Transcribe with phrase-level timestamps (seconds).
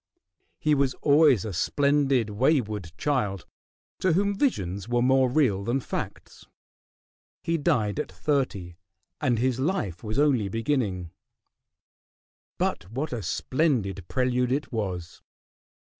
[0.57, 3.45] He was always a splendid, wayward child,
[3.99, 6.47] to whom visions were more real than facts.
[7.43, 8.77] He died at thirty,
[9.21, 11.11] and his life was only beginning.
[12.57, 15.21] But what a splendid prelude it was!